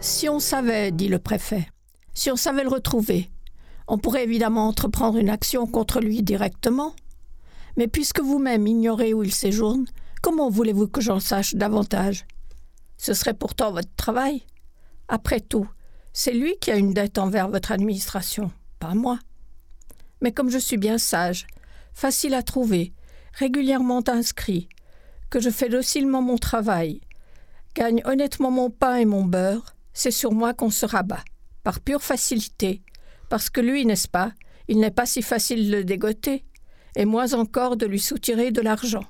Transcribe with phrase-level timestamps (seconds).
[0.00, 1.68] Si on savait, dit le préfet,
[2.14, 3.30] si on savait le retrouver,
[3.88, 6.94] on pourrait évidemment entreprendre une action contre lui directement.
[7.76, 9.86] Mais puisque vous-même ignorez où il séjourne,
[10.22, 12.26] comment voulez-vous que j'en sache davantage?
[12.96, 14.44] Ce serait pourtant votre travail.
[15.08, 15.68] Après tout,
[16.12, 19.18] c'est lui qui a une dette envers votre administration, pas moi.
[20.20, 21.46] Mais comme je suis bien sage,
[21.92, 22.92] facile à trouver,
[23.32, 24.68] régulièrement inscrit,
[25.28, 27.00] que je fais docilement mon travail,
[27.74, 31.24] gagne honnêtement mon pain et mon beurre, c'est sur moi qu'on se rabat,
[31.62, 32.82] par pure facilité,
[33.28, 34.32] parce que lui, n'est-ce pas,
[34.68, 36.44] il n'est pas si facile de le dégoter,
[36.96, 39.04] et moins encore de lui soutirer de l'argent.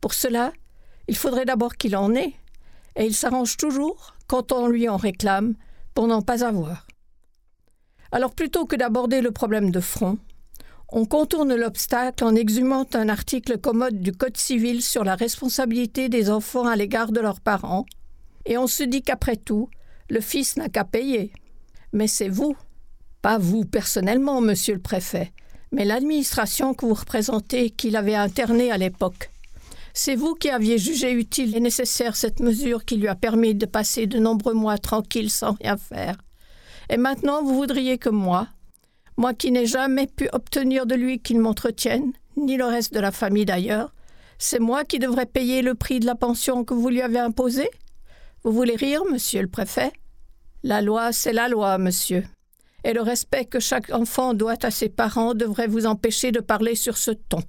[0.00, 0.52] Pour cela,
[1.08, 2.34] il faudrait d'abord qu'il en ait,
[2.96, 5.54] et il s'arrange toujours, quand on lui en réclame,
[5.94, 6.86] pour n'en pas avoir.
[8.12, 10.18] Alors plutôt que d'aborder le problème de front,
[10.88, 16.30] on contourne l'obstacle en exhumant un article commode du Code civil sur la responsabilité des
[16.30, 17.86] enfants à l'égard de leurs parents,
[18.46, 19.68] et on se dit qu'après tout,
[20.08, 21.32] le fils n'a qu'à payer.
[21.92, 22.56] Mais c'est vous,
[23.22, 25.32] pas vous personnellement, monsieur le préfet,
[25.72, 29.30] mais l'administration que vous représentez qui l'avait interné à l'époque.
[29.92, 33.66] C'est vous qui aviez jugé utile et nécessaire cette mesure qui lui a permis de
[33.66, 36.16] passer de nombreux mois tranquilles sans rien faire.
[36.90, 38.46] Et maintenant vous voudriez que moi,
[39.16, 43.10] moi qui n'ai jamais pu obtenir de lui qu'il m'entretienne, ni le reste de la
[43.10, 43.94] famille d'ailleurs,
[44.38, 47.70] c'est moi qui devrais payer le prix de la pension que vous lui avez imposée?
[48.46, 49.92] Vous voulez rire, monsieur le préfet?
[50.62, 52.22] La loi, c'est la loi, monsieur.
[52.84, 56.76] Et le respect que chaque enfant doit à ses parents devrait vous empêcher de parler
[56.76, 57.42] sur ce ton.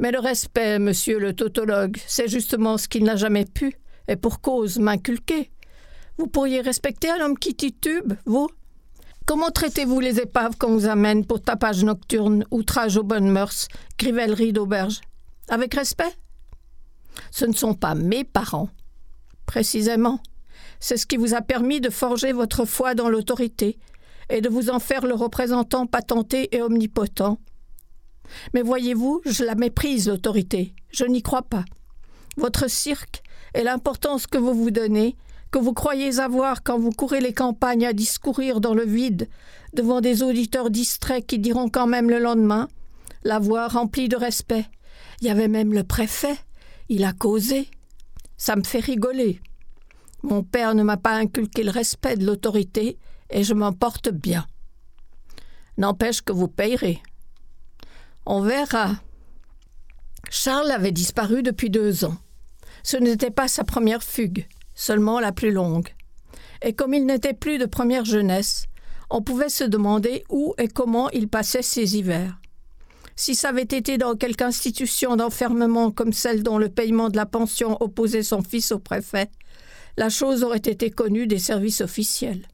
[0.00, 3.76] Mais le respect, monsieur le tautologue, c'est justement ce qu'il n'a jamais pu,
[4.08, 5.52] et pour cause m'inculquer.
[6.18, 8.48] Vous pourriez respecter un homme qui titube, vous?
[9.26, 13.68] Comment traitez-vous les épaves qu'on vous amène pour tapage nocturne, outrage aux bonnes mœurs,
[13.98, 15.00] crivellerie d'auberge?
[15.48, 16.12] Avec respect?
[17.30, 18.68] Ce ne sont pas mes parents.
[19.54, 20.18] Précisément.
[20.80, 23.78] C'est ce qui vous a permis de forger votre foi dans l'autorité
[24.28, 27.38] et de vous en faire le représentant patenté et omnipotent.
[28.52, 30.74] Mais voyez-vous, je la méprise, l'autorité.
[30.90, 31.64] Je n'y crois pas.
[32.36, 33.22] Votre cirque
[33.54, 35.14] et l'importance que vous vous donnez
[35.52, 39.28] que vous croyez avoir quand vous courez les campagnes à discourir dans le vide
[39.72, 42.66] devant des auditeurs distraits qui diront quand même le lendemain
[43.22, 44.66] la voix remplie de respect.
[45.20, 46.34] Il y avait même le préfet.
[46.88, 47.68] Il a causé.
[48.36, 49.40] Ça me fait rigoler.
[50.24, 52.96] Mon père ne m'a pas inculqué le respect de l'autorité
[53.28, 54.46] et je m'en porte bien.
[55.76, 57.02] N'empêche que vous payerez.
[58.24, 58.92] On verra.
[60.30, 62.16] Charles avait disparu depuis deux ans.
[62.82, 65.90] Ce n'était pas sa première fugue seulement la plus longue.
[66.62, 68.64] Et comme il n'était plus de première jeunesse,
[69.10, 72.40] on pouvait se demander où et comment il passait ses hivers.
[73.14, 77.26] Si ça avait été dans quelque institution d'enfermement comme celle dont le paiement de la
[77.26, 79.30] pension opposait son fils au préfet,
[79.96, 82.48] la chose aurait été connue des services officiels.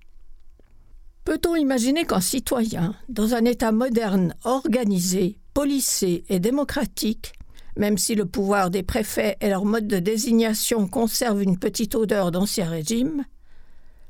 [1.25, 7.33] Peut-on imaginer qu'un citoyen, dans un État moderne, organisé, policé et démocratique,
[7.77, 12.31] même si le pouvoir des préfets et leur mode de désignation conservent une petite odeur
[12.31, 13.25] d'ancien régime,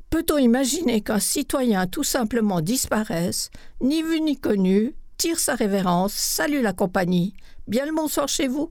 [0.09, 6.63] peut-on imaginer qu'un citoyen tout simplement disparaisse, ni vu ni connu, tire sa révérence, salue
[6.63, 7.35] la compagnie,
[7.69, 8.69] bien le bonsoir chez vous?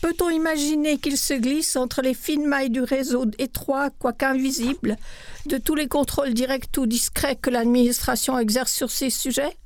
[0.00, 4.96] Peut-on imaginer qu'il se glisse entre les fines mailles du réseau étroit, quoique invisible,
[5.44, 9.56] de tous les contrôles directs ou discrets que l'administration exerce sur ces sujets?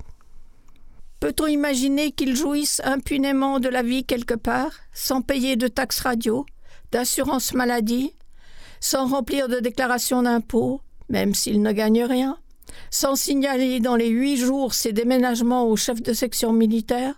[1.20, 6.44] Peut-on imaginer qu'ils jouissent impunément de la vie quelque part, sans payer de taxes radio,
[6.90, 8.12] d'assurance maladie,
[8.80, 12.36] sans remplir de déclaration d'impôts, même s'ils ne gagnent rien,
[12.90, 17.14] sans signaler dans les huit jours ses déménagements au chef de section militaire,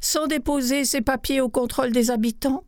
[0.00, 2.64] sans déposer ses papiers au contrôle des habitants,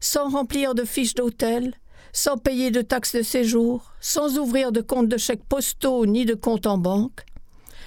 [0.00, 1.74] sans remplir de fiches d'hôtel,
[2.12, 6.34] sans payer de taxes de séjour, sans ouvrir de compte de chèques postaux ni de
[6.34, 7.24] compte en banque,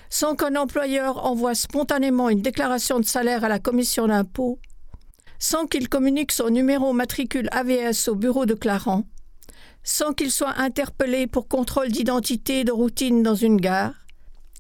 [0.10, 4.60] sans qu'un employeur envoie spontanément une déclaration de salaire à la commission d'impôt,
[5.40, 9.06] sans qu'il communique son numéro matricule AVS au bureau de Clarence,
[9.84, 13.96] sans qu'il soit interpellé pour contrôle d'identité de routine dans une gare,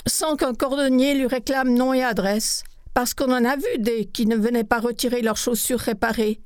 [0.08, 4.26] sans qu'un cordonnier lui réclame nom et adresse, parce qu'on en a vu des qui
[4.26, 6.42] ne venaient pas retirer leurs chaussures réparées.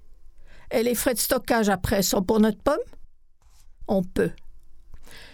[0.71, 2.77] Et les frais de stockage après sont pour notre pomme?
[3.87, 4.31] On peut.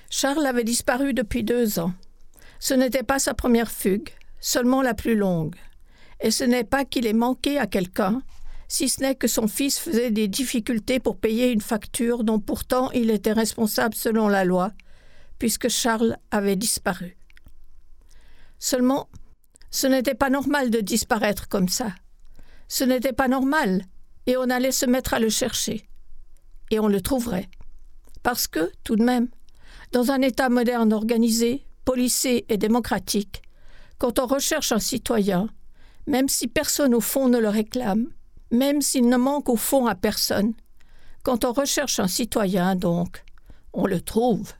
[0.09, 1.93] Charles avait disparu depuis deux ans.
[2.59, 4.09] Ce n'était pas sa première fugue,
[4.39, 5.55] seulement la plus longue.
[6.19, 8.21] Et ce n'est pas qu'il ait manqué à quelqu'un,
[8.67, 12.91] si ce n'est que son fils faisait des difficultés pour payer une facture dont pourtant
[12.91, 14.71] il était responsable selon la loi,
[15.39, 17.17] puisque Charles avait disparu.
[18.59, 19.09] Seulement,
[19.71, 21.87] ce n'était pas normal de disparaître comme ça.
[22.67, 23.83] Ce n'était pas normal,
[24.27, 25.87] et on allait se mettre à le chercher.
[26.69, 27.49] Et on le trouverait.
[28.23, 29.29] Parce que, tout de même,
[29.91, 33.41] Dans un État moderne organisé, policé et démocratique,
[33.97, 35.49] quand on recherche un citoyen,
[36.07, 38.07] même si personne au fond ne le réclame,
[38.51, 40.53] même s'il ne manque au fond à personne,
[41.23, 43.25] quand on recherche un citoyen, donc,
[43.73, 44.53] on le trouve.